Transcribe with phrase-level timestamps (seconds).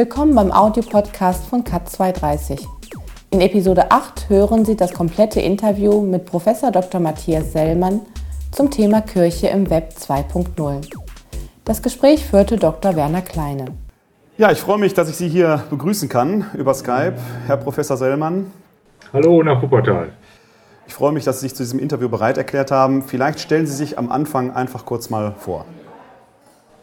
[0.00, 2.66] willkommen beim Audiopodcast von Cat230.
[3.32, 6.46] In Episode 8 hören Sie das komplette Interview mit Prof.
[6.72, 7.02] Dr.
[7.02, 8.00] Matthias Sellmann
[8.50, 10.90] zum Thema Kirche im Web 2.0.
[11.66, 12.96] Das Gespräch führte Dr.
[12.96, 13.66] Werner Kleine.
[14.38, 18.46] Ja, ich freue mich, dass ich Sie hier begrüßen kann über Skype, Herr Professor Sellmann.
[19.12, 20.12] Hallo nach Wuppertal.
[20.86, 23.02] Ich freue mich, dass Sie sich zu diesem Interview bereit erklärt haben.
[23.02, 25.66] Vielleicht stellen Sie sich am Anfang einfach kurz mal vor.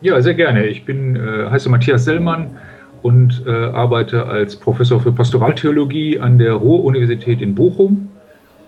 [0.02, 0.68] Ja, sehr gerne.
[0.68, 2.58] Ich bin, äh, heiße Matthias Sellmann
[3.08, 8.10] und äh, arbeite als Professor für Pastoraltheologie an der Ruhr-Universität in Bochum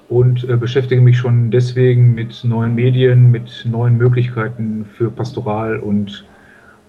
[0.07, 6.23] und äh, beschäftige mich schon deswegen mit neuen Medien, mit neuen Möglichkeiten für Pastoral und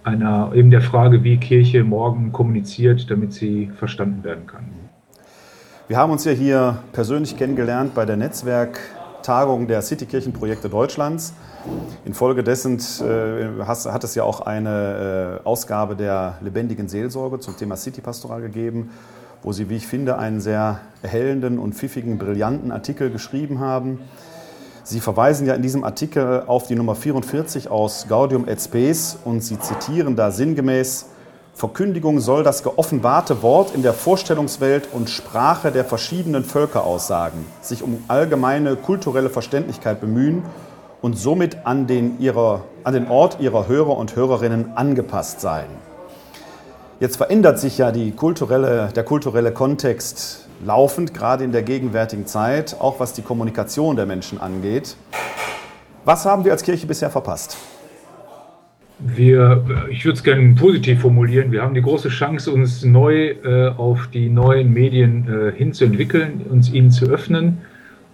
[0.04, 4.66] einer eben der Frage, wie Kirche morgen kommuniziert, damit sie verstanden werden kann.
[5.88, 8.16] Wir haben uns ja hier persönlich kennengelernt bei der
[9.30, 11.34] Netzwerktagung der Citykirchenprojekte Deutschlands.
[12.04, 18.40] Infolgedessen äh, hat es ja auch eine äh, Ausgabe der lebendigen Seelsorge zum Thema City-Pastoral
[18.40, 18.90] gegeben,
[19.44, 24.00] wo Sie, wie ich finde, einen sehr erhellenden und pfiffigen, brillanten Artikel geschrieben haben.
[24.82, 29.44] Sie verweisen ja in diesem Artikel auf die Nummer 44 aus Gaudium et Spes und
[29.44, 31.06] Sie zitieren da sinngemäß,
[31.60, 37.82] Verkündigung soll das geoffenbarte Wort in der Vorstellungswelt und Sprache der verschiedenen Völker aussagen, sich
[37.82, 40.42] um allgemeine kulturelle Verständlichkeit bemühen
[41.02, 45.66] und somit an den, ihrer, an den Ort ihrer Hörer und Hörerinnen angepasst sein.
[46.98, 53.00] Jetzt verändert sich ja kulturelle, der kulturelle Kontext laufend, gerade in der gegenwärtigen Zeit, auch
[53.00, 54.96] was die Kommunikation der Menschen angeht.
[56.06, 57.58] Was haben wir als Kirche bisher verpasst?
[59.02, 63.68] Wir, ich würde es gerne positiv formulieren, wir haben die große Chance, uns neu äh,
[63.68, 67.58] auf die neuen Medien äh, hinzuentwickeln, uns ihnen zu öffnen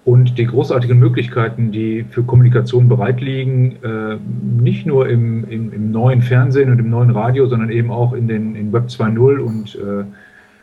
[0.07, 4.17] und die großartigen Möglichkeiten, die für Kommunikation bereit liegen, äh,
[4.63, 8.29] nicht nur im, im, im, neuen Fernsehen und im neuen Radio, sondern eben auch in
[8.29, 10.05] den in Web 2.0 und äh,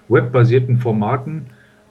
[0.07, 1.47] webbasierten Formaten.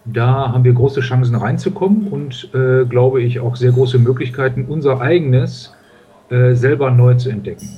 [0.06, 5.02] Da haben wir große Chancen reinzukommen und, äh, glaube ich, auch sehr große Möglichkeiten, unser
[5.02, 5.74] eigenes
[6.30, 7.68] äh, selber neu zu entdecken.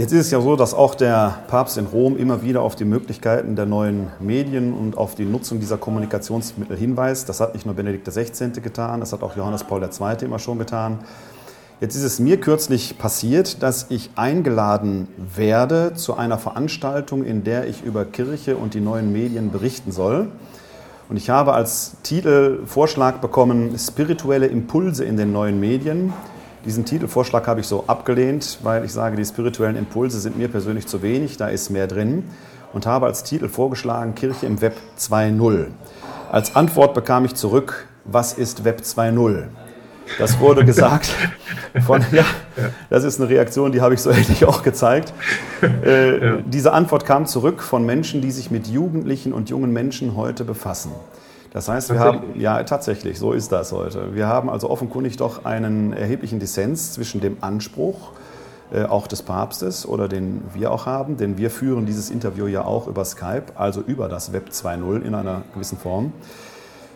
[0.00, 2.86] Jetzt ist es ja so, dass auch der Papst in Rom immer wieder auf die
[2.86, 7.28] Möglichkeiten der neuen Medien und auf die Nutzung dieser Kommunikationsmittel hinweist.
[7.28, 8.48] Das hat nicht nur Benedikt XVI.
[8.62, 10.24] getan, das hat auch Johannes Paul II.
[10.24, 11.00] immer schon getan.
[11.82, 15.06] Jetzt ist es mir kürzlich passiert, dass ich eingeladen
[15.36, 20.28] werde zu einer Veranstaltung, in der ich über Kirche und die neuen Medien berichten soll.
[21.10, 26.14] Und ich habe als Titelvorschlag bekommen Spirituelle Impulse in den neuen Medien.
[26.64, 30.86] Diesen Titelvorschlag habe ich so abgelehnt, weil ich sage, die spirituellen Impulse sind mir persönlich
[30.86, 32.24] zu wenig, da ist mehr drin
[32.72, 35.66] und habe als Titel vorgeschlagen Kirche im Web 2.0.
[36.30, 39.44] Als Antwort bekam ich zurück, was ist Web 2.0?
[40.18, 41.14] Das wurde gesagt
[41.86, 42.24] von, ja,
[42.90, 45.14] das ist eine Reaktion, die habe ich so ähnlich auch gezeigt.
[45.62, 46.42] Äh.
[46.46, 50.92] Diese Antwort kam zurück von Menschen, die sich mit Jugendlichen und jungen Menschen heute befassen.
[51.52, 54.14] Das heißt, wir haben, ja, tatsächlich, so ist das heute.
[54.14, 58.12] Wir haben also offenkundig doch einen erheblichen Dissens zwischen dem Anspruch,
[58.72, 62.64] äh, auch des Papstes oder den wir auch haben, denn wir führen dieses Interview ja
[62.64, 66.12] auch über Skype, also über das Web 2.0 in einer gewissen Form.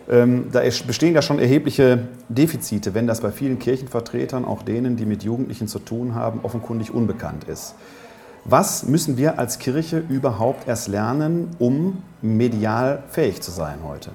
[0.09, 5.05] Ähm, da bestehen ja schon erhebliche Defizite, wenn das bei vielen Kirchenvertretern, auch denen, die
[5.05, 7.75] mit Jugendlichen zu tun haben, offenkundig unbekannt ist.
[8.45, 14.11] Was müssen wir als Kirche überhaupt erst lernen, um medial fähig zu sein heute?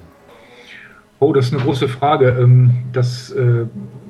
[1.23, 2.35] Oh, das ist eine große Frage.
[2.41, 3.65] Ähm, das äh,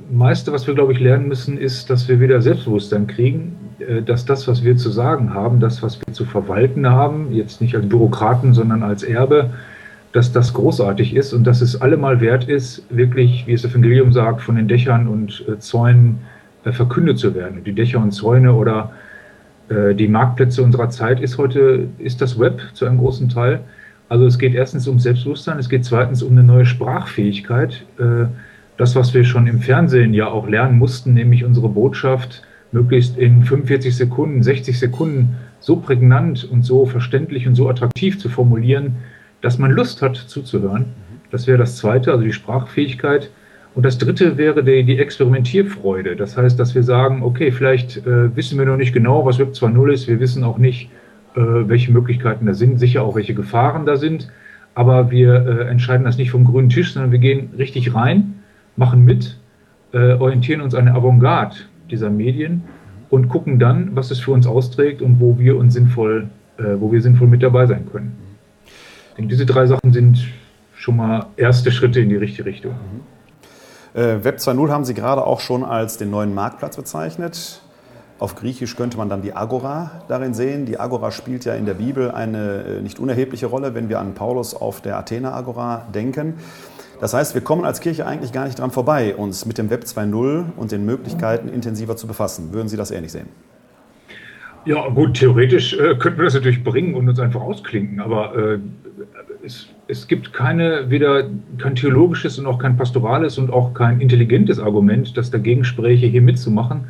[0.10, 4.24] meiste, was wir, glaube ich, lernen müssen, ist, dass wir wieder Selbstbewusstsein kriegen, äh, dass
[4.24, 7.90] das, was wir zu sagen haben, das, was wir zu verwalten haben, jetzt nicht als
[7.90, 9.50] Bürokraten, sondern als Erbe,
[10.14, 14.14] dass das großartig ist und dass es allemal wert ist, wirklich, wie es das Evangelium
[14.14, 16.20] sagt, von den Dächern und äh, Zäunen
[16.64, 17.66] verkündet zu werden.
[17.66, 18.92] Die Dächer und Zäune oder
[19.98, 23.62] die Marktplätze unserer Zeit ist heute, ist das Web zu einem großen Teil.
[24.12, 27.86] Also es geht erstens um Selbstbewusstsein, es geht zweitens um eine neue Sprachfähigkeit.
[27.98, 28.26] Äh,
[28.76, 33.46] das, was wir schon im Fernsehen ja auch lernen mussten, nämlich unsere Botschaft möglichst in
[33.46, 38.98] 45 Sekunden, 60 Sekunden so prägnant und so verständlich und so attraktiv zu formulieren,
[39.40, 40.88] dass man Lust hat zuzuhören.
[41.32, 43.32] Das wäre das Zweite, also die Sprachfähigkeit.
[43.76, 46.18] Und das Dritte wäre die, die Experimentierfreude.
[46.18, 49.54] Das heißt, dass wir sagen, okay, vielleicht äh, wissen wir noch nicht genau, was Web
[49.54, 50.10] 2.0 ist.
[50.10, 50.90] Wir wissen auch nicht,
[51.36, 54.30] welche Möglichkeiten da sind, sicher auch welche Gefahren da sind.
[54.74, 58.44] Aber wir äh, entscheiden das nicht vom grünen Tisch, sondern wir gehen richtig rein,
[58.78, 59.38] machen mit,
[59.94, 61.56] äh, orientieren uns an der Avantgarde
[61.90, 62.64] dieser Medien
[63.10, 66.92] und gucken dann, was es für uns austrägt und wo wir uns sinnvoll, äh, wo
[66.92, 68.16] wir sinnvoll mit dabei sein können.
[69.10, 70.26] Ich denke, diese drei Sachen sind
[70.74, 72.74] schon mal erste Schritte in die richtige Richtung.
[73.94, 77.61] Äh, Web 2.0 haben Sie gerade auch schon als den neuen Marktplatz bezeichnet.
[78.22, 80.68] Auf Griechisch könnte man dann die Agora darin sehen.
[80.68, 84.14] Die Agora spielt ja in der Bibel eine äh, nicht unerhebliche Rolle, wenn wir an
[84.14, 86.36] Paulus auf der Athena Agora denken.
[87.00, 89.86] Das heißt, wir kommen als Kirche eigentlich gar nicht dran vorbei, uns mit dem Web
[89.86, 92.54] 2.0 und den Möglichkeiten intensiver zu befassen.
[92.54, 93.26] Würden Sie das ähnlich sehen?
[94.66, 98.60] Ja, gut, theoretisch äh, könnten wir das natürlich bringen und uns einfach ausklinken, aber äh,
[99.44, 101.24] es, es, gibt keine, weder
[101.58, 106.22] kein theologisches und auch kein pastorales und auch kein intelligentes Argument, das dagegen spräche, hier
[106.22, 106.84] mitzumachen.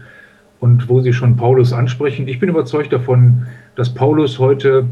[0.61, 4.85] Und wo Sie schon Paulus ansprechen, ich bin überzeugt davon, dass Paulus heute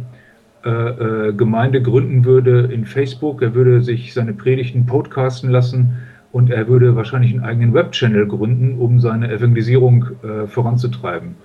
[0.65, 3.43] äh, äh, Gemeinde gründen würde in Facebook.
[3.43, 5.99] Er würde sich seine Predigten podcasten lassen
[6.31, 11.35] und er würde wahrscheinlich einen eigenen Webchannel gründen, um seine Evangelisierung äh, voranzutreiben.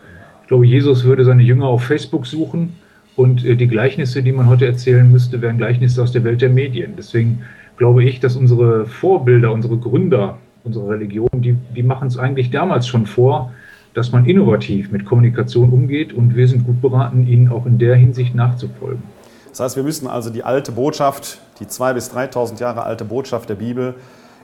[0.40, 2.72] Ich glaube, Jesus würde seine Jünger auf Facebook suchen
[3.16, 6.50] und äh, die Gleichnisse, die man heute erzählen müsste, wären Gleichnisse aus der Welt der
[6.50, 6.94] Medien.
[6.96, 7.42] Deswegen
[7.76, 12.88] glaube ich, dass unsere Vorbilder, unsere Gründer unserer Religion, die, die machen es eigentlich damals
[12.88, 13.52] schon vor,
[13.94, 17.94] dass man innovativ mit Kommunikation umgeht und wir sind gut beraten, ihnen auch in der
[17.94, 19.02] Hinsicht nachzufolgen.
[19.48, 23.48] Das heißt, wir müssen also die alte Botschaft, die 2.000 bis 3.000 Jahre alte Botschaft
[23.48, 23.94] der Bibel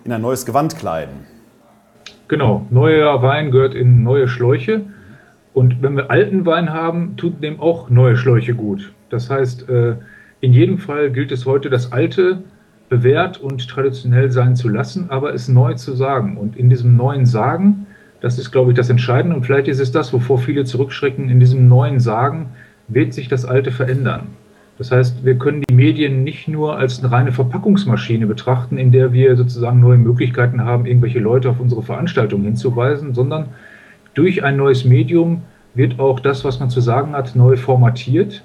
[0.05, 1.27] in ein neues Gewand kleiden.
[2.29, 4.83] Genau, neuer Wein gehört in neue Schläuche
[5.53, 8.93] und wenn wir alten Wein haben, tut dem auch neue Schläuche gut.
[9.09, 9.97] Das heißt, äh,
[10.41, 12.45] in jedem Fall gilt es heute, das Alte
[12.89, 16.37] bewährt und traditionell sein zu lassen, aber es neu zu sagen.
[16.37, 17.87] Und in diesem neuen Sagen,
[18.21, 19.37] das ist, glaube ich, das Entscheidende.
[19.37, 21.29] Und vielleicht ist es das, wovor viele zurückschrecken.
[21.29, 22.51] In diesem neuen Sagen
[22.89, 24.29] wird sich das Alte verändern.
[24.79, 29.13] Das heißt, wir können die Medien nicht nur als eine reine Verpackungsmaschine betrachten, in der
[29.13, 33.49] wir sozusagen neue Möglichkeiten haben, irgendwelche Leute auf unsere Veranstaltung hinzuweisen, sondern
[34.15, 35.43] durch ein neues Medium
[35.75, 38.43] wird auch das, was man zu sagen hat, neu formatiert.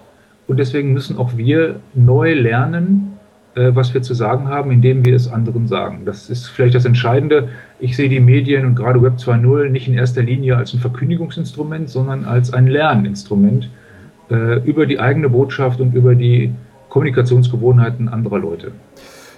[0.47, 3.14] Und deswegen müssen auch wir neu lernen,
[3.55, 6.01] was wir zu sagen haben, indem wir es anderen sagen.
[6.05, 7.49] Das ist vielleicht das Entscheidende.
[7.79, 11.89] Ich sehe die Medien und gerade Web 2.0 nicht in erster Linie als ein Verkündigungsinstrument,
[11.89, 13.69] sondern als ein Lerninstrument
[14.29, 16.53] äh, über die eigene Botschaft und über die
[16.89, 18.71] Kommunikationsgewohnheiten anderer Leute.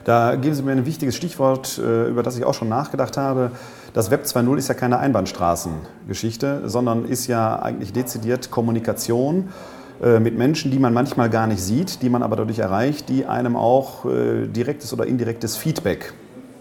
[0.03, 3.51] Da geben Sie mir ein wichtiges Stichwort, äh, über das ich auch schon nachgedacht habe.
[3.93, 10.37] Das Web 2.0 ist ja keine Einbahnstraßengeschichte, sondern ist ja eigentlich dezidiert Kommunikation äh, mit
[10.37, 14.05] Menschen, die man manchmal gar nicht sieht, die man aber dadurch erreicht, die einem auch
[14.05, 16.13] äh, direktes oder indirektes Feedback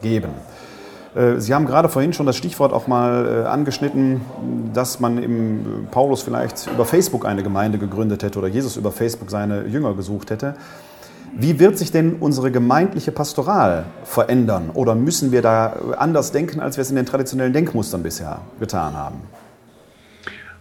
[0.02, 0.30] geben.
[1.38, 4.20] Sie haben gerade vorhin schon das Stichwort auch mal angeschnitten,
[4.74, 9.30] dass man im Paulus vielleicht über Facebook eine Gemeinde gegründet hätte oder Jesus über Facebook
[9.30, 10.56] seine Jünger gesucht hätte.
[11.38, 14.70] Wie wird sich denn unsere gemeindliche Pastoral verändern?
[14.74, 18.94] Oder müssen wir da anders denken, als wir es in den traditionellen Denkmustern bisher getan
[18.94, 19.22] haben?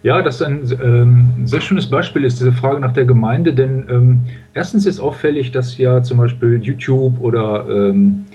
[0.05, 3.87] Ja, das ist ein ähm, sehr schönes Beispiel, ist diese Frage nach der Gemeinde, denn
[3.89, 4.19] ähm,
[4.53, 8.25] erstens ist auffällig, dass ja zum Beispiel YouTube oder ähm,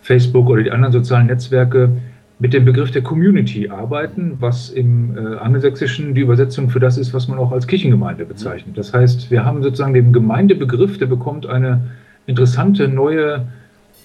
[0.00, 1.90] Facebook oder die anderen sozialen Netzwerke
[2.38, 7.12] mit dem Begriff der Community arbeiten, was im äh, Angelsächsischen die Übersetzung für das ist,
[7.12, 8.78] was man auch als Kirchengemeinde bezeichnet.
[8.78, 11.80] Das heißt, wir haben sozusagen den Gemeindebegriff, der bekommt eine
[12.28, 13.44] interessante neue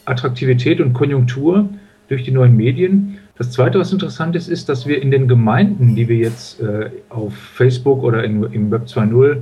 [0.05, 1.69] Attraktivität und Konjunktur
[2.07, 3.19] durch die neuen Medien.
[3.35, 6.91] Das Zweite, was interessant ist, ist, dass wir in den Gemeinden, die wir jetzt äh,
[7.09, 9.37] auf Facebook oder in, im Web 2.0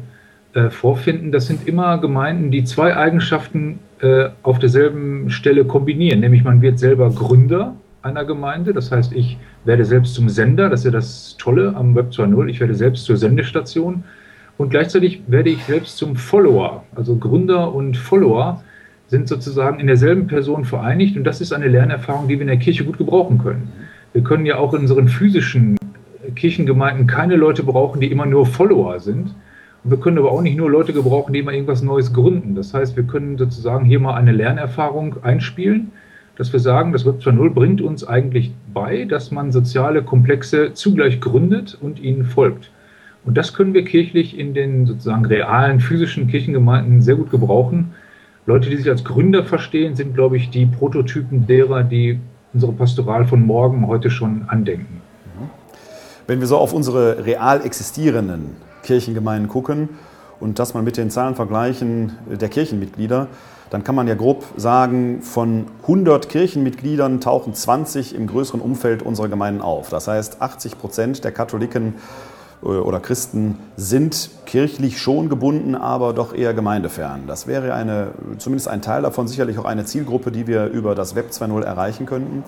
[0.53, 6.21] äh, vorfinden, das sind immer Gemeinden, die zwei Eigenschaften äh, auf derselben Stelle kombinieren.
[6.21, 8.73] Nämlich man wird selber Gründer einer Gemeinde.
[8.73, 12.47] Das heißt, ich werde selbst zum Sender, das ist ja das Tolle am Web 2.0,
[12.47, 14.03] ich werde selbst zur Sendestation
[14.57, 16.83] und gleichzeitig werde ich selbst zum Follower.
[16.95, 18.63] Also Gründer und Follower
[19.11, 22.57] sind sozusagen in derselben Person vereinigt und das ist eine Lernerfahrung, die wir in der
[22.57, 23.71] Kirche gut gebrauchen können.
[24.13, 25.77] Wir können ja auch in unseren physischen
[26.35, 29.35] Kirchengemeinden keine Leute brauchen, die immer nur Follower sind.
[29.83, 32.55] Und wir können aber auch nicht nur Leute gebrauchen, die immer irgendwas Neues gründen.
[32.55, 35.91] Das heißt, wir können sozusagen hier mal eine Lernerfahrung einspielen
[36.41, 41.19] dass wir sagen, das Web 2.0 bringt uns eigentlich bei, dass man soziale Komplexe zugleich
[41.19, 42.71] gründet und ihnen folgt.
[43.23, 47.91] Und das können wir kirchlich in den sozusagen realen, physischen Kirchengemeinden sehr gut gebrauchen.
[48.45, 52.19] Leute, die sich als Gründer verstehen, sind, glaube ich, die Prototypen derer, die
[52.53, 55.01] unsere Pastoral von morgen heute schon andenken.
[56.27, 59.89] Wenn wir so auf unsere real existierenden Kirchengemeinden gucken
[60.39, 63.27] und das mal mit den Zahlen vergleichen der Kirchenmitglieder,
[63.69, 69.29] dann kann man ja grob sagen, von 100 Kirchenmitgliedern tauchen 20 im größeren Umfeld unserer
[69.29, 69.89] Gemeinden auf.
[69.89, 71.95] Das heißt, 80 Prozent der Katholiken
[72.61, 77.21] oder Christen sind kirchlich schon gebunden, aber doch eher gemeindefern.
[77.25, 81.15] Das wäre eine, zumindest ein Teil davon, sicherlich auch eine Zielgruppe, die wir über das
[81.15, 82.43] Web 2.0 erreichen könnten.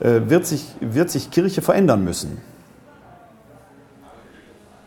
[0.00, 2.38] Äh, wird sich, wird sich Kirche verändern müssen?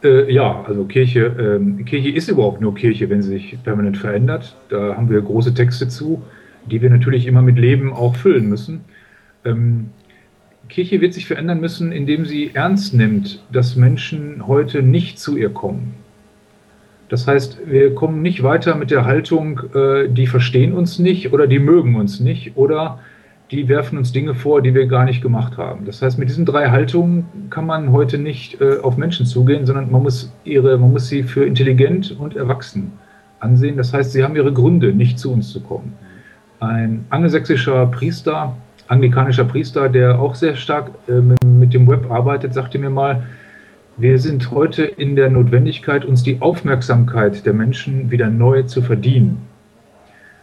[0.04, 4.56] Äh, ja, also Kirche, äh, Kirche ist überhaupt nur Kirche, wenn sie sich permanent verändert.
[4.70, 6.22] Da haben wir große Texte zu,
[6.70, 8.82] die wir natürlich immer mit Leben auch füllen müssen.
[9.46, 9.90] Ähm,
[10.70, 15.50] Kirche wird sich verändern müssen, indem sie ernst nimmt, dass Menschen heute nicht zu ihr
[15.50, 15.94] kommen.
[17.10, 21.46] Das heißt, wir kommen nicht weiter mit der Haltung, äh, die verstehen uns nicht oder
[21.46, 23.00] die mögen uns nicht oder
[23.52, 25.86] die werfen uns Dinge vor, die wir gar nicht gemacht haben.
[25.86, 29.92] Das heißt, mit diesen drei Haltungen kann man heute nicht äh, auf Menschen zugehen, sondern
[29.92, 32.92] man muss, ihre, man muss sie für intelligent und erwachsen
[33.40, 33.78] ansehen.
[33.78, 35.94] Das heißt, sie haben ihre Gründe, nicht zu uns zu kommen.
[36.60, 38.56] Ein angelsächsischer Priester,
[38.88, 43.24] anglikanischer Priester, der auch sehr stark äh, mit dem Web arbeitet, sagte mir mal,
[43.98, 49.48] wir sind heute in der Notwendigkeit, uns die Aufmerksamkeit der Menschen wieder neu zu verdienen.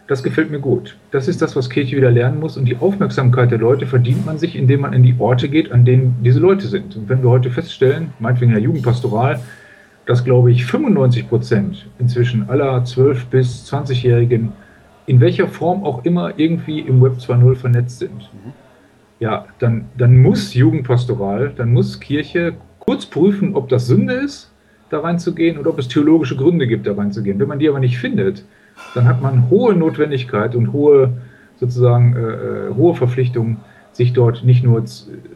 [0.07, 0.97] Das gefällt mir gut.
[1.11, 2.57] Das ist das, was Kirche wieder lernen muss.
[2.57, 5.85] Und die Aufmerksamkeit der Leute verdient man sich, indem man in die Orte geht, an
[5.85, 6.95] denen diese Leute sind.
[6.95, 9.39] Und wenn wir heute feststellen, meinetwegen in der Jugendpastoral,
[10.05, 14.51] dass, glaube ich, 95 Prozent inzwischen aller 12- bis 20-Jährigen
[15.05, 18.29] in welcher Form auch immer irgendwie im Web 2.0 vernetzt sind,
[19.19, 24.51] ja, dann, dann muss Jugendpastoral, dann muss Kirche kurz prüfen, ob das Sünde ist,
[24.89, 27.39] da reinzugehen oder ob es theologische Gründe gibt, da reinzugehen.
[27.39, 28.43] Wenn man die aber nicht findet,
[28.95, 31.13] dann hat man hohe Notwendigkeit und hohe
[31.59, 33.57] sozusagen äh, äh hohe Verpflichtung,
[33.93, 34.83] sich dort nicht nur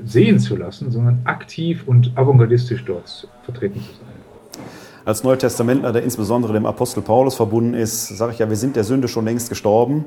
[0.03, 4.26] sehen zu lassen, sondern aktiv und avantgardistisch dort vertreten zu sein.
[5.07, 8.83] Als Neutestamentler, der insbesondere dem Apostel Paulus verbunden ist, sage ich ja, wir sind der
[8.83, 10.05] Sünde schon längst gestorben.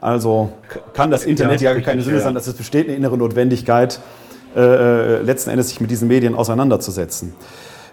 [0.00, 0.52] Also
[0.92, 4.00] kann das Internet ja, ja keine Sünde sein, dass es besteht eine innere Notwendigkeit,
[4.54, 7.32] äh, äh, letzten Endes sich mit diesen Medien auseinanderzusetzen.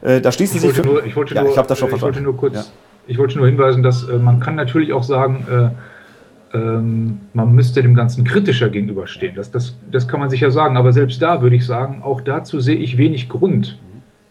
[0.01, 0.75] Äh, da schließen ich sich.
[0.75, 1.95] Wollte nur, ich wollte ja, nur, ich das schon.
[1.95, 2.53] Ich wollte nur kurz.
[2.53, 2.65] Ja
[3.07, 7.81] ich wollte nur hinweisen, dass äh, man kann natürlich auch sagen, äh, ähm, man müsste
[7.81, 9.35] dem Ganzen kritischer gegenüberstehen.
[9.35, 10.77] Das, das, das kann man sicher sagen.
[10.77, 13.79] Aber selbst da würde ich sagen, auch dazu sehe ich wenig Grund.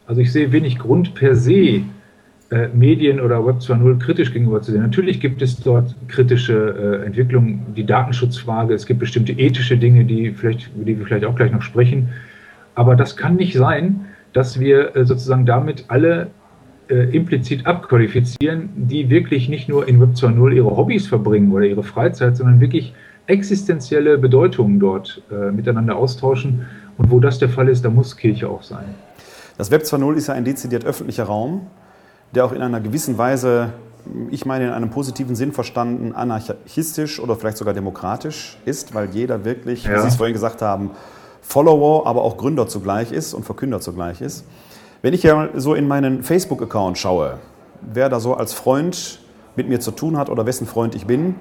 [0.06, 1.82] Also ich sehe wenig Grund per se,
[2.50, 4.82] äh, Medien oder Web 2.0 kritisch gegenüber zu sehen.
[4.82, 10.32] Natürlich gibt es dort kritische äh, Entwicklungen, die Datenschutzfrage, es gibt bestimmte ethische Dinge, die,
[10.32, 12.08] vielleicht, über die wir vielleicht auch gleich noch sprechen.
[12.74, 16.28] Aber das kann nicht sein, dass wir äh, sozusagen damit alle
[16.88, 21.84] äh, implizit abqualifizieren, die wirklich nicht nur in Web 2.0 ihre Hobbys verbringen oder ihre
[21.84, 22.94] Freizeit, sondern wirklich
[23.26, 26.66] existenzielle Bedeutungen dort äh, miteinander austauschen.
[26.98, 28.86] Und wo das der Fall ist, da muss Kirche auch sein.
[29.56, 31.66] Das Web 2.0 ist ja ein dezidiert öffentlicher Raum,
[32.34, 33.72] der auch in einer gewissen Weise,
[34.30, 39.44] ich meine in einem positiven Sinn verstanden, anarchistisch oder vielleicht sogar demokratisch ist, weil jeder
[39.44, 39.96] wirklich, ja.
[39.96, 40.90] wie Sie es vorhin gesagt haben,
[41.42, 44.44] Follower, aber auch Gründer zugleich ist und Verkünder zugleich ist.
[45.02, 47.38] Wenn ich ja so in meinen Facebook-Account schaue,
[47.80, 49.20] wer da so als Freund
[49.56, 51.34] mit mir zu tun hat oder wessen Freund ich bin,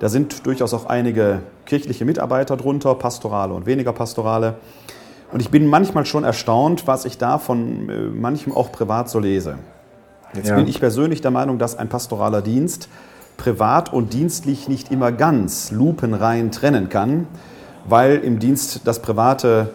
[0.00, 4.56] da sind durchaus auch einige kirchliche Mitarbeiter drunter, pastorale und weniger pastorale.
[5.32, 9.18] Und ich bin manchmal schon erstaunt, was ich da von äh, manchem auch privat so
[9.18, 9.58] lese.
[10.34, 10.56] Jetzt ja.
[10.56, 12.88] bin ich persönlich der Meinung, dass ein pastoraler Dienst
[13.36, 17.26] privat und dienstlich nicht immer ganz lupenrein trennen kann,
[17.88, 19.70] weil im Dienst das Private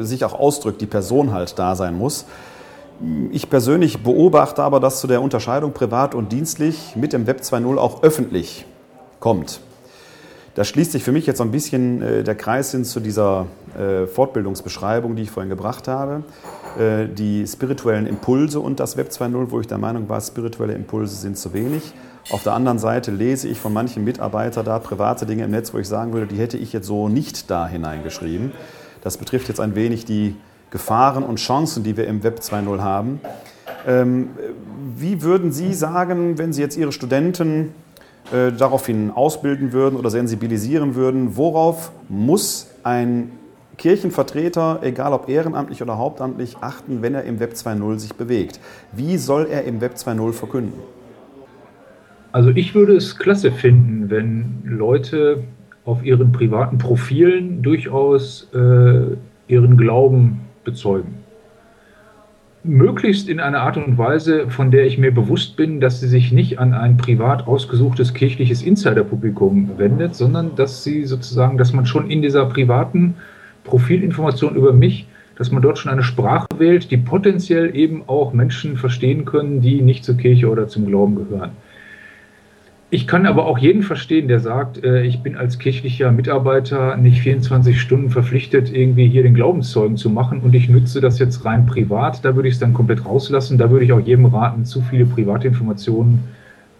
[0.00, 2.26] sich auch ausdrückt, die Person halt da sein muss.
[3.32, 7.76] Ich persönlich beobachte aber, dass zu der Unterscheidung privat und dienstlich mit dem Web 2.0
[7.76, 8.66] auch öffentlich
[9.20, 9.60] kommt.
[10.54, 13.46] Da schließt sich für mich jetzt so ein bisschen äh, der Kreis hin zu dieser
[13.76, 16.22] äh, Fortbildungsbeschreibung, die ich vorhin gebracht habe.
[16.78, 21.14] Äh, die spirituellen Impulse und das Web 2.0, wo ich der Meinung war, spirituelle Impulse
[21.14, 21.92] sind zu wenig.
[22.30, 25.78] Auf der anderen Seite lese ich von manchen Mitarbeitern da private Dinge im Netz, wo
[25.78, 28.52] ich sagen würde, die hätte ich jetzt so nicht da hineingeschrieben.
[29.02, 30.34] Das betrifft jetzt ein wenig die
[30.70, 33.20] Gefahren und Chancen, die wir im Web 2.0 haben.
[33.86, 34.30] Ähm,
[34.96, 37.74] wie würden Sie sagen, wenn Sie jetzt Ihre Studenten
[38.32, 43.30] äh, daraufhin ausbilden würden oder sensibilisieren würden, worauf muss ein
[43.76, 48.60] Kirchenvertreter, egal ob ehrenamtlich oder hauptamtlich, achten, wenn er im Web 2.0 sich bewegt?
[48.92, 50.80] Wie soll er im Web 2.0 verkünden?
[52.32, 55.44] Also ich würde es klasse finden, wenn Leute
[55.84, 59.16] auf ihren privaten Profilen durchaus äh,
[59.46, 61.14] ihren Glauben bezeugen.
[62.66, 66.32] Möglichst in einer Art und Weise, von der ich mir bewusst bin, dass sie sich
[66.32, 72.10] nicht an ein privat ausgesuchtes kirchliches Insiderpublikum wendet, sondern dass sie sozusagen, dass man schon
[72.10, 73.16] in dieser privaten
[73.64, 75.06] Profilinformation über mich,
[75.36, 79.82] dass man dort schon eine Sprache wählt, die potenziell eben auch Menschen verstehen können, die
[79.82, 81.50] nicht zur Kirche oder zum Glauben gehören.
[82.90, 87.22] Ich kann aber auch jeden verstehen, der sagt, äh, ich bin als kirchlicher Mitarbeiter nicht
[87.22, 91.66] 24 Stunden verpflichtet, irgendwie hier den Glaubenszeugen zu machen und ich nütze das jetzt rein
[91.66, 92.24] privat.
[92.24, 93.58] Da würde ich es dann komplett rauslassen.
[93.58, 96.22] Da würde ich auch jedem raten, zu viele private Informationen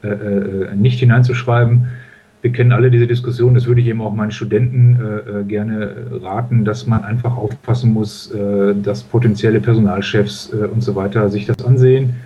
[0.05, 1.89] äh, äh, nicht hineinzuschreiben.
[2.45, 5.97] Wir kennen alle diese Diskussion, das würde ich eben auch meinen Studenten äh, äh gerne
[6.23, 11.65] raten, dass man einfach aufpassen muss, äh, dass potenzielle Personalchefs und so weiter sich das
[11.65, 12.17] ansehen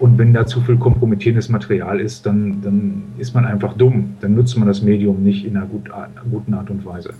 [0.00, 4.14] und wenn da zu viel kompromittierendes Material ist, dann, dann ist man einfach dumm.
[4.22, 5.90] Dann nutzt man das Medium nicht in einer, gut,
[6.30, 7.12] guten Art und Weise.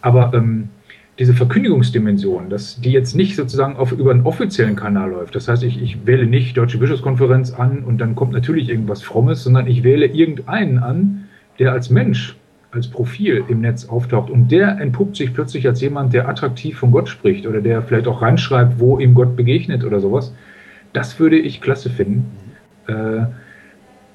[0.00, 0.70] Aber ähm,
[1.18, 5.34] diese Verkündigungsdimension, dass die jetzt nicht sozusagen auf, über einen offiziellen Kanal läuft.
[5.34, 9.44] Das heißt, ich, ich wähle nicht Deutsche Bischofskonferenz an und dann kommt natürlich irgendwas Frommes,
[9.44, 11.27] sondern ich wähle irgendeinen an,
[11.58, 12.36] der als Mensch,
[12.70, 14.30] als Profil im Netz auftaucht.
[14.30, 18.06] Und der entpuppt sich plötzlich als jemand, der attraktiv von Gott spricht oder der vielleicht
[18.06, 20.32] auch reinschreibt, wo ihm Gott begegnet oder sowas.
[20.92, 22.26] Das würde ich klasse finden.
[22.86, 23.26] Äh,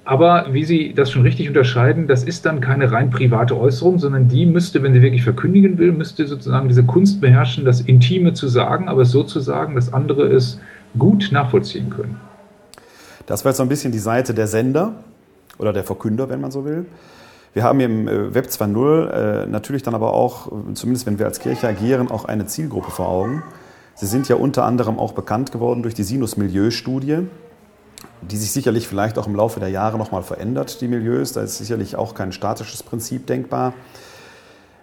[0.05, 4.27] aber wie Sie das schon richtig unterscheiden, das ist dann keine rein private Äußerung, sondern
[4.27, 8.49] die müsste, wenn sie wirklich verkündigen will, müsste sozusagen diese Kunst beherrschen, das Intime zu
[8.49, 10.59] sagen, aber so zu sagen, dass andere es
[10.99, 12.17] gut nachvollziehen können.
[13.25, 14.93] Das war jetzt so ein bisschen die Seite der Sender
[15.57, 16.85] oder der Verkünder, wenn man so will.
[17.53, 19.09] Wir haben im äh, Web 2.0
[19.43, 23.07] äh, natürlich dann aber auch, zumindest wenn wir als Kirche agieren, auch eine Zielgruppe vor
[23.07, 23.43] Augen.
[23.95, 27.27] Sie sind ja unter anderem auch bekannt geworden durch die Sinus-Milieu-Studie
[28.29, 31.33] die sich sicherlich vielleicht auch im Laufe der Jahre nochmal verändert, die Milieus.
[31.33, 33.73] Da ist sicherlich auch kein statisches Prinzip denkbar.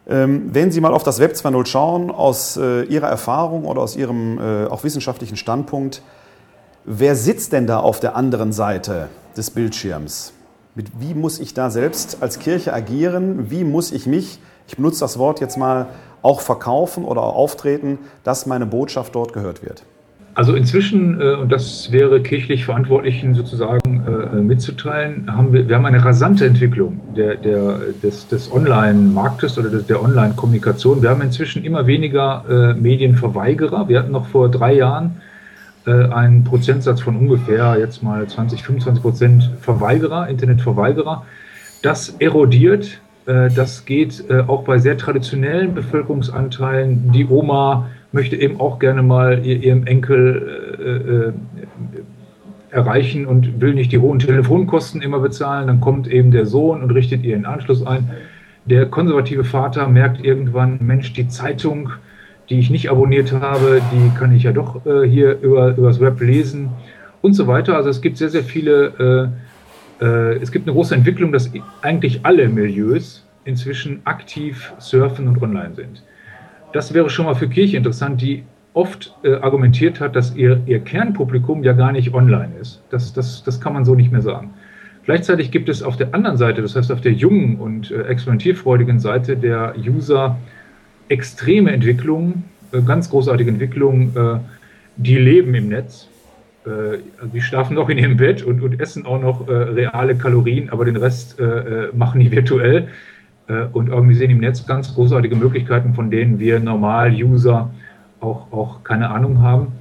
[0.09, 3.97] Ähm, wenn Sie mal auf das Web 2.0 schauen, aus äh, Ihrer Erfahrung oder aus
[3.97, 6.03] Ihrem äh, auch wissenschaftlichen Standpunkt,
[6.85, 10.33] wer sitzt denn da auf der anderen Seite des Bildschirms?
[10.81, 13.51] Mit, wie muss ich da selbst als Kirche agieren?
[13.51, 15.89] Wie muss ich mich, ich benutze das Wort jetzt mal,
[16.23, 19.83] auch verkaufen oder auftreten, dass meine Botschaft dort gehört wird?
[20.33, 25.85] Also inzwischen, äh, und das wäre kirchlich Verantwortlichen sozusagen äh, mitzuteilen, haben wir, wir haben
[25.85, 31.03] eine rasante Entwicklung der, der, des, des Online-Marktes oder der Online-Kommunikation.
[31.03, 33.87] Wir haben inzwischen immer weniger äh, Medienverweigerer.
[33.91, 35.30] Wir hatten noch vor drei Jahren äh,
[35.87, 41.25] einen Prozentsatz von ungefähr jetzt mal 20, 25 Prozent Verweigerer, Internetverweigerer.
[41.83, 43.01] Das erodiert.
[43.27, 47.13] Äh, das geht äh, auch bei sehr traditionellen Bevölkerungsanteilen.
[47.13, 50.91] Die Oma, möchte eben auch gerne mal ihrem Enkel äh,
[51.29, 51.33] äh,
[52.71, 55.67] erreichen und will nicht die hohen Telefonkosten immer bezahlen.
[55.69, 58.11] Dann kommt eben der Sohn und richtet ihren Anschluss ein.
[58.67, 61.91] Der konservative Vater merkt irgendwann, Mensch, die Zeitung,
[62.51, 66.21] die ich nicht abonniert habe, die kann ich ja doch äh, hier über, übers Web
[66.21, 66.71] lesen
[67.23, 67.77] und so weiter.
[67.77, 69.31] Also es gibt sehr, sehr viele,
[70.01, 71.51] äh, äh, es gibt eine große Entwicklung, dass
[71.83, 76.03] eigentlich alle Milieus inzwischen aktiv surfen und online sind
[76.73, 80.81] das wäre schon mal für Kirche interessant, die oft äh, argumentiert hat, dass ihr, ihr
[80.81, 82.83] Kernpublikum ja gar nicht online ist.
[82.91, 84.55] Das, das, das kann man so nicht mehr sagen.
[85.05, 89.01] Gleichzeitig gibt es auf der anderen Seite, das heißt auf der jungen und äh, experimentierfreudigen
[89.01, 90.37] Seite der User
[91.09, 92.45] extreme Entwicklungen,
[92.87, 94.39] ganz großartige Entwicklungen, äh,
[94.97, 96.09] die leben im Netz.
[96.67, 100.17] Äh, also die schlafen noch in ihrem Bett und, und essen auch noch äh, reale
[100.17, 101.37] Kalorien, aber den Rest
[101.93, 102.89] machen die virtuell.
[103.51, 107.71] Äh, und organisieren im Netz ganz großartige Möglichkeiten, von denen wir Normal-User
[108.21, 109.73] auch, auch keine Ahnung haben.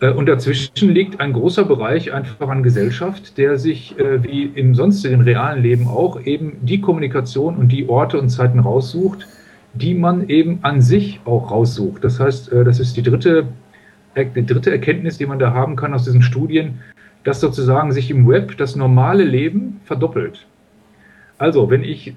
[0.00, 4.74] Äh, und dazwischen liegt ein großer Bereich einfach an Gesellschaft, der sich äh, wie im
[4.74, 9.26] sonstigen realen Leben auch eben die Kommunikation und die Orte und Zeiten raussucht,
[9.78, 12.04] die man eben an sich auch raussucht.
[12.04, 13.48] Das heißt, das ist die dritte,
[14.16, 16.80] die dritte Erkenntnis, die man da haben kann aus diesen Studien,
[17.24, 20.46] dass sozusagen sich im Web das normale Leben verdoppelt.
[21.38, 22.14] Also, wenn ich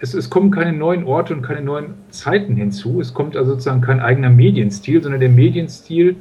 [0.00, 3.00] es, es, kommen keine neuen Orte und keine neuen Zeiten hinzu.
[3.00, 6.16] Es kommt also sozusagen kein eigener Medienstil, sondern der Medienstil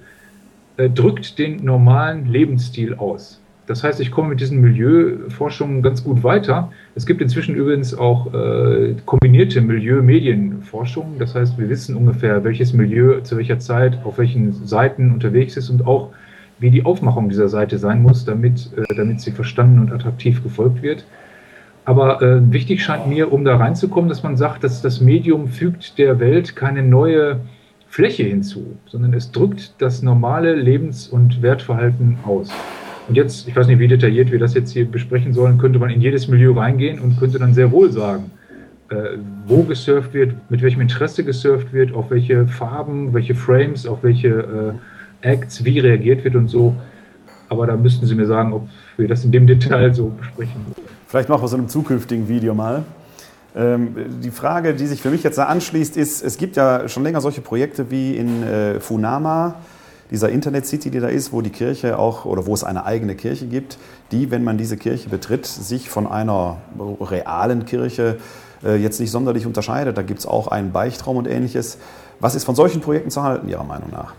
[0.77, 3.40] äh, drückt den normalen Lebensstil aus.
[3.71, 6.73] Das heißt, ich komme mit diesen Milieuforschungen ganz gut weiter.
[6.93, 11.15] Es gibt inzwischen übrigens auch äh, kombinierte Milieu-Medienforschung.
[11.19, 15.69] Das heißt, wir wissen ungefähr, welches Milieu zu welcher Zeit auf welchen Seiten unterwegs ist
[15.69, 16.09] und auch,
[16.59, 20.81] wie die Aufmachung dieser Seite sein muss, damit, äh, damit sie verstanden und attraktiv gefolgt
[20.81, 21.05] wird.
[21.85, 25.97] Aber äh, wichtig scheint mir, um da reinzukommen, dass man sagt, dass das Medium fügt
[25.97, 27.39] der Welt keine neue
[27.87, 32.51] Fläche hinzu, sondern es drückt das normale Lebens- und Wertverhalten aus.
[33.07, 35.89] Und jetzt, ich weiß nicht, wie detailliert wir das jetzt hier besprechen sollen, könnte man
[35.89, 38.31] in jedes Milieu reingehen und könnte dann sehr wohl sagen,
[38.89, 44.03] äh, wo gesurft wird, mit welchem Interesse gesurft wird, auf welche Farben, welche Frames, auf
[44.03, 44.75] welche
[45.23, 46.75] äh, Acts, wie reagiert wird und so.
[47.49, 50.61] Aber da müssten Sie mir sagen, ob wir das in dem Detail so besprechen.
[51.07, 52.83] Vielleicht machen wir es in einem zukünftigen Video mal.
[53.53, 57.03] Ähm, die Frage, die sich für mich jetzt da anschließt, ist, es gibt ja schon
[57.03, 59.55] länger solche Projekte wie in äh, Funama,
[60.11, 63.15] dieser Internet City, die da ist, wo die Kirche auch oder wo es eine eigene
[63.15, 63.77] Kirche gibt,
[64.11, 66.57] die, wenn man diese Kirche betritt, sich von einer
[66.99, 68.17] realen Kirche
[68.63, 69.97] äh, jetzt nicht sonderlich unterscheidet.
[69.97, 71.79] Da gibt es auch einen Beichtraum und ähnliches.
[72.19, 74.13] Was ist von solchen Projekten zu halten, Ihrer Meinung nach?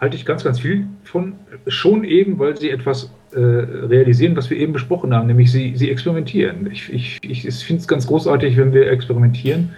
[0.00, 1.34] Halte ich ganz, ganz viel von.
[1.66, 5.90] Schon eben, weil sie etwas äh, realisieren, was wir eben besprochen haben, nämlich sie, sie
[5.90, 6.70] experimentieren.
[6.70, 9.70] Ich, ich, ich finde es ganz großartig, wenn wir experimentieren.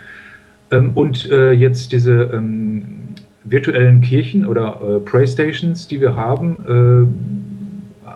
[0.70, 7.10] Ähm, und äh, jetzt diese ähm, virtuellen Kirchen oder äh, Playstations, die wir haben,
[8.06, 8.10] äh,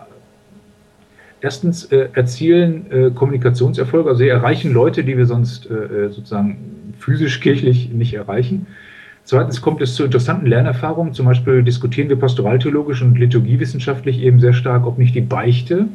[1.41, 5.67] erstens äh, erzielen äh, Kommunikationserfolge, also sie erreichen Leute, die wir sonst
[6.09, 8.67] sozusagen physisch kirchlich nicht erreichen.
[9.25, 11.13] Zweitens kommt es zu interessanten Lernerfahrungen.
[11.13, 15.87] Zum Beispiel diskutieren wir pastoraltheologisch und liturgiewissenschaftlich eben sehr stark, ob nicht die Beichte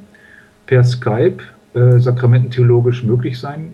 [0.66, 1.38] per Skype
[1.74, 3.72] äh, sakramententheologisch möglich sein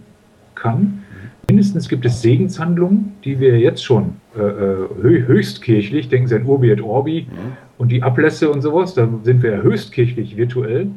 [0.54, 1.02] kann.
[1.48, 6.70] Mindestens gibt es Segenshandlungen, die wir jetzt schon äh, äh höchstkirchlich, denken Sie an Urbi
[6.70, 7.52] et Orbi mhm.
[7.78, 10.88] und die Ablässe und sowas, da sind wir ja höchstkirchlich virtuell.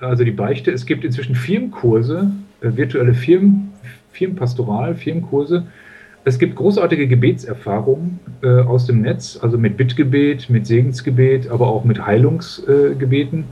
[0.00, 3.70] Also die Beichte, es gibt inzwischen Firmenkurse, äh, virtuelle Firmen,
[4.12, 5.66] Firmenpastoral, Firmenkurse.
[6.24, 11.84] Es gibt großartige Gebetserfahrungen äh, aus dem Netz, also mit Bittgebet, mit Segensgebet, aber auch
[11.84, 13.44] mit Heilungsgebeten.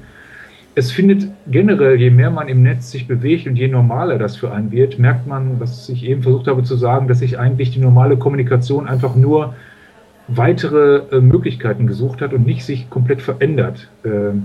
[0.79, 4.53] Es findet generell, je mehr man im Netz sich bewegt und je normaler das für
[4.53, 7.81] einen wird, merkt man, was ich eben versucht habe zu sagen, dass sich eigentlich die
[7.81, 9.57] normale Kommunikation einfach nur
[10.29, 13.89] weitere äh, Möglichkeiten gesucht hat und nicht sich komplett verändert.
[14.05, 14.39] Äh,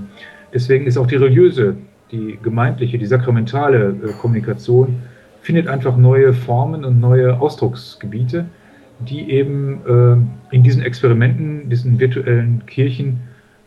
[0.52, 1.76] deswegen ist auch die religiöse,
[2.12, 5.04] die gemeindliche, die sakramentale äh, Kommunikation
[5.44, 8.46] findet einfach neue Formen und neue Ausdrucksgebiete,
[9.08, 9.82] die eben
[10.52, 13.20] äh, in diesen Experimenten, diesen virtuellen Kirchen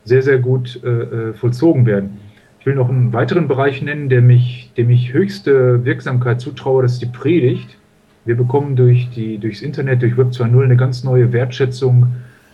[0.03, 2.26] sehr, sehr gut äh, äh, vollzogen werden
[2.67, 7.01] will noch einen weiteren Bereich nennen, der mich, dem ich höchste Wirksamkeit zutraue, das ist
[7.01, 7.77] die Predigt.
[8.25, 12.07] Wir bekommen durch die, durchs Internet, durch Web 2.0 eine ganz neue Wertschätzung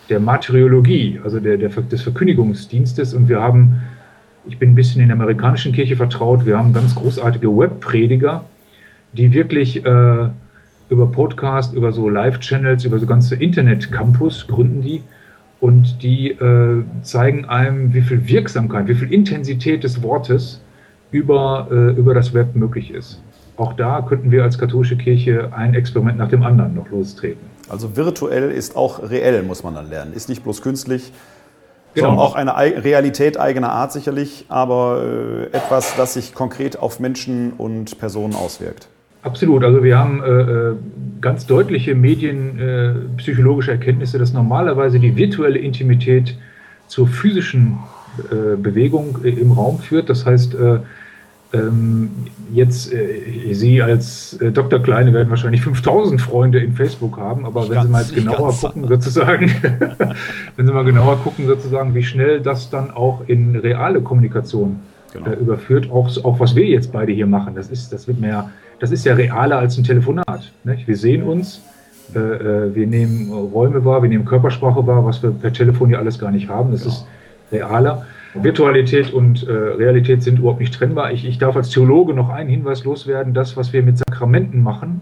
[0.10, 3.16] der Martyriologie, also der, der, des Verkündigungsdienstes.
[3.16, 3.82] Und wir haben,
[4.46, 8.46] ich bin ein bisschen in der amerikanischen Kirche vertraut, wir haben ganz großartige Webprediger,
[9.14, 10.30] die wirklich äh,
[10.90, 15.02] über Podcast, über so Live-Channels, über so ganze Internet-Campus gründen die
[15.64, 20.60] und die äh, zeigen einem, wie viel Wirksamkeit, wie viel Intensität des Wortes
[21.12, 23.22] über, äh, über das Web möglich ist.
[23.56, 27.40] Auch da könnten wir als katholische Kirche ein Experiment nach dem anderen noch lostreten.
[27.70, 30.12] Also virtuell ist auch reell, muss man dann lernen.
[30.12, 31.14] Ist nicht bloß künstlich,
[31.94, 32.08] genau.
[32.10, 37.54] sondern auch eine Realität eigener Art sicherlich, aber äh, etwas, das sich konkret auf Menschen
[37.54, 38.90] und Personen auswirkt.
[39.24, 39.64] Absolut.
[39.64, 40.76] Also wir haben äh, äh,
[41.22, 46.38] ganz deutliche medienpsychologische äh, Erkenntnisse, dass normalerweise die virtuelle Intimität
[46.88, 47.78] zur physischen
[48.30, 50.10] äh, Bewegung äh, im Raum führt.
[50.10, 50.80] Das heißt, äh,
[51.54, 52.10] ähm,
[52.52, 52.92] jetzt
[53.52, 54.80] Sie als Dr.
[54.82, 58.54] Kleine werden wahrscheinlich 5000 Freunde in Facebook haben, aber wenn ganz, Sie mal jetzt genauer
[58.54, 59.52] gucken, sozusagen,
[60.56, 64.80] wenn Sie mal genauer gucken, sozusagen, wie schnell das dann auch in reale Kommunikation
[65.14, 65.32] genau.
[65.34, 68.50] überführt, auch, auch was wir jetzt beide hier machen, das ist, das wird ja
[68.84, 70.52] das ist ja realer als ein Telefonat.
[70.66, 70.90] Nicht?
[70.90, 71.62] Wir sehen uns,
[72.14, 76.00] äh, äh, wir nehmen Räume wahr, wir nehmen Körpersprache wahr, was wir per Telefon ja
[76.00, 76.72] alles gar nicht haben.
[76.72, 76.90] Das ja.
[76.90, 77.08] ist
[77.50, 78.06] realer.
[78.34, 81.14] Virtualität und äh, Realität sind überhaupt nicht trennbar.
[81.14, 83.34] Ich, ich darf als Theologe noch einen Hinweis loswerden.
[83.34, 85.00] Das, was wir mit Sakramenten machen,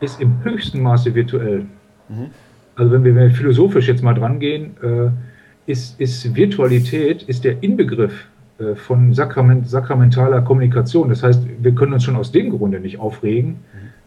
[0.00, 1.66] ist im höchsten Maße virtuell.
[2.08, 2.30] Mhm.
[2.74, 8.26] Also wenn wir philosophisch jetzt mal dran gehen, äh, ist, ist Virtualität ist der Inbegriff
[8.76, 11.08] von Sakrament, sakramentaler Kommunikation.
[11.08, 13.56] Das heißt, wir können uns schon aus dem Grunde nicht aufregen,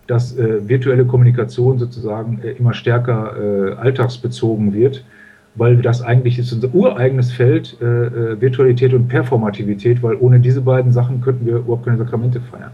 [0.08, 5.04] dass äh, virtuelle Kommunikation sozusagen äh, immer stärker äh, alltagsbezogen wird,
[5.56, 10.62] weil das eigentlich ist unser ureigenes Feld, äh, äh, Virtualität und Performativität, weil ohne diese
[10.62, 12.72] beiden Sachen könnten wir überhaupt keine Sakramente feiern.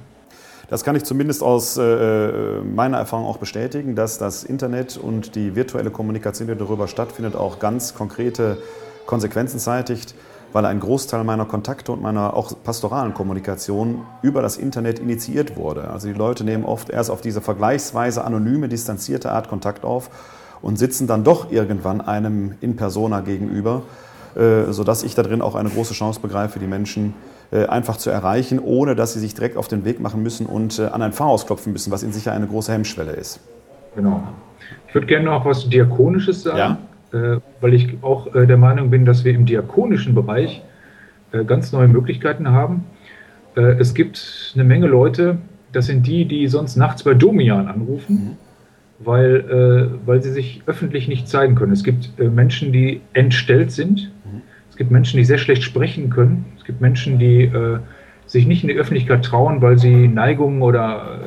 [0.70, 5.56] Das kann ich zumindest aus äh, meiner Erfahrung auch bestätigen, dass das Internet und die
[5.56, 8.58] virtuelle Kommunikation, die darüber stattfindet, auch ganz konkrete
[9.06, 10.16] Konsequenzen zeitigt
[10.54, 15.90] weil ein Großteil meiner Kontakte und meiner auch pastoralen Kommunikation über das Internet initiiert wurde.
[15.90, 20.10] Also die Leute nehmen oft erst auf diese vergleichsweise anonyme, distanzierte Art Kontakt auf
[20.62, 23.82] und sitzen dann doch irgendwann einem in persona gegenüber,
[24.36, 27.16] äh, sodass ich da drin auch eine große Chance begreife, die Menschen
[27.52, 30.80] äh, einfach zu erreichen, ohne dass sie sich direkt auf den Weg machen müssen und
[30.80, 33.40] äh, an ein Pfarrhaus klopfen müssen, was in sich ja eine große Hemmschwelle ist.
[33.96, 34.24] Genau.
[34.88, 36.58] Ich würde gerne noch was Diakonisches sagen.
[36.58, 36.78] Ja?
[37.14, 40.64] Äh, weil ich auch äh, der Meinung bin, dass wir im diakonischen Bereich
[41.32, 42.86] äh, ganz neue Möglichkeiten haben.
[43.56, 45.38] es gibt eine Menge Leute,
[45.74, 49.06] das sind die, die sonst nachts bei Domian anrufen, mhm.
[49.06, 51.72] weil, weil sie sich öffentlich nicht zeigen können.
[51.72, 54.12] Es gibt Menschen, die entstellt sind.
[54.26, 54.42] Mhm.
[54.72, 56.46] Es gibt Menschen, die sehr schlecht sprechen können.
[56.58, 57.52] Es gibt Menschen, die
[58.26, 61.20] sich nicht in die Öffentlichkeit trauen, weil sie Neigungen oder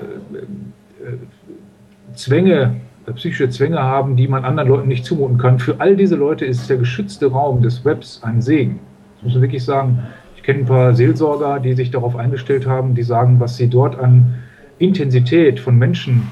[2.14, 2.75] Zwänge
[3.14, 5.59] psychische Zwänge haben, die man anderen Leuten nicht zumuten kann.
[5.59, 8.81] Für all diese Leute ist der geschützte Raum des Webs ein Segen.
[9.16, 10.01] Das muss man wirklich sagen.
[10.37, 13.99] Ich kenne ein paar Seelsorger, die sich darauf eingestellt haben, die sagen, was sie dort
[13.99, 14.35] an
[14.79, 16.29] Intensität von Menschen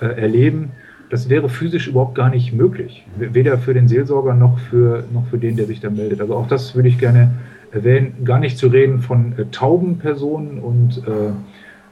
[0.00, 0.72] äh, erleben,
[1.08, 3.06] das wäre physisch überhaupt gar nicht möglich.
[3.16, 6.20] Weder für den Seelsorger noch für, noch für den, der sich da meldet.
[6.20, 7.30] Also auch das würde ich gerne
[7.70, 8.24] erwähnen.
[8.24, 11.32] Gar nicht zu reden von äh, tauben Personen und äh,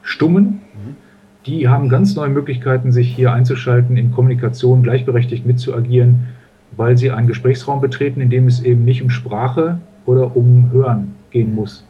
[0.02, 0.62] Stummen.
[0.74, 1.03] Mhm
[1.46, 6.28] die haben ganz neue Möglichkeiten, sich hier einzuschalten, in Kommunikation gleichberechtigt mitzuagieren,
[6.76, 11.14] weil sie einen Gesprächsraum betreten, in dem es eben nicht um Sprache oder um Hören
[11.30, 11.84] gehen muss.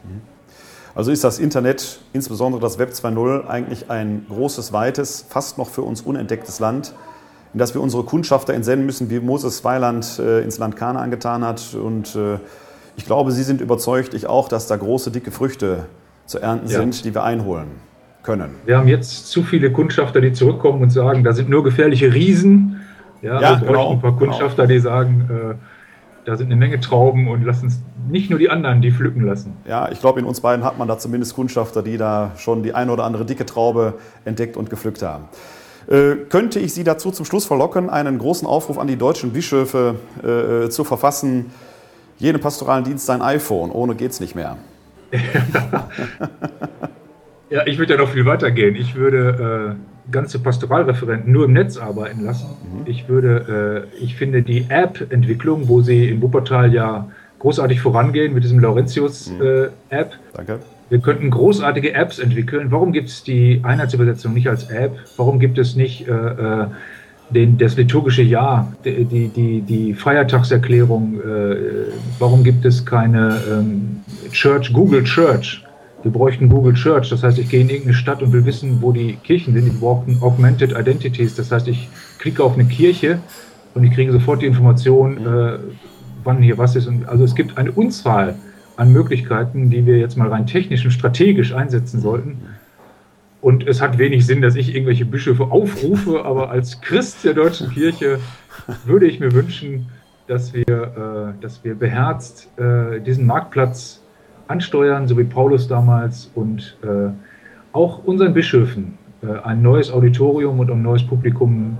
[0.93, 5.81] Also ist das Internet, insbesondere das Web 2.0, eigentlich ein großes, weites, fast noch für
[5.81, 6.93] uns unentdecktes Land,
[7.53, 11.43] in das wir unsere Kundschafter entsenden müssen, wie Moses Weiland äh, ins Land Kana angetan
[11.43, 11.73] hat.
[11.73, 12.39] Und äh,
[12.95, 15.85] ich glaube, Sie sind überzeugt, ich auch, dass da große, dicke Früchte
[16.25, 16.79] zu ernten ja.
[16.79, 17.67] sind, die wir einholen
[18.25, 18.55] können.
[18.65, 22.81] Wir haben jetzt zu viele Kundschafter, die zurückkommen und sagen, da sind nur gefährliche Riesen.
[23.21, 24.73] Ja, ja wir genau, ein paar Kundschafter, genau.
[24.73, 25.55] die sagen, äh,
[26.25, 29.53] da sind eine Menge Trauben und lassen uns nicht nur die anderen die pflücken lassen.
[29.67, 32.73] Ja, ich glaube, in uns beiden hat man da zumindest Kundschafter, die da schon die
[32.73, 33.93] eine oder andere dicke Traube
[34.25, 35.25] entdeckt und gepflückt haben.
[35.87, 39.95] Äh, könnte ich Sie dazu zum Schluss verlocken, einen großen Aufruf an die deutschen Bischöfe
[40.23, 41.51] äh, zu verfassen,
[42.17, 44.57] jedem pastoralen Dienst sein iPhone, ohne geht's nicht mehr.
[47.55, 48.75] ja, ich würde ja noch viel weiter gehen.
[48.75, 52.47] Ich würde äh, ganze Pastoralreferenten nur im Netz arbeiten lassen.
[52.47, 52.81] Mhm.
[52.85, 58.43] Ich würde, äh, ich finde die App-Entwicklung, wo sie in Wuppertal ja großartig vorangehen mit
[58.43, 59.39] diesem Laurentius-App.
[59.39, 59.89] Mhm.
[59.89, 60.59] Äh, Danke.
[60.89, 62.71] Wir könnten großartige Apps entwickeln.
[62.71, 64.99] Warum gibt es die Einheitsübersetzung nicht als App?
[65.15, 66.67] Warum gibt es nicht äh, äh
[67.31, 71.19] den, das liturgische Jahr, die, die, die Feiertagserklärung?
[71.19, 71.55] Äh,
[72.19, 75.64] warum gibt es keine ähm, Church, Google Church?
[76.05, 77.09] Wir bräuchten Google Church.
[77.09, 79.65] Das heißt, ich gehe in irgendeine Stadt und will wissen, wo die Kirchen sind.
[79.65, 81.33] Wir brauchen Augmented Identities.
[81.33, 81.89] Das heißt, ich
[82.19, 83.17] klicke auf eine Kirche
[83.73, 85.57] und ich kriege sofort die Information, äh,
[86.23, 86.85] wann hier was ist.
[86.85, 88.35] Und also es gibt eine Unzahl
[88.77, 92.37] an Möglichkeiten, die wir jetzt mal rein technisch und strategisch einsetzen sollten.
[93.41, 97.71] Und es hat wenig Sinn, dass ich irgendwelche Bischöfe aufrufe, aber als Christ der deutschen
[97.71, 98.19] Kirche
[98.85, 99.87] würde ich mir wünschen,
[100.27, 104.03] dass wir, äh, dass wir beherzt äh, diesen Marktplatz
[104.47, 107.09] ansteuern, so wie Paulus damals, und äh,
[107.71, 111.77] auch unseren Bischöfen äh, ein neues Auditorium und ein neues Publikum